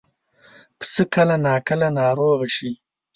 [0.79, 2.69] پسه کله ناکله ناروغه شي.